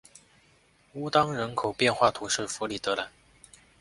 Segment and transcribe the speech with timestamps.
[0.93, 3.07] 乌当人口变化图示弗里德兰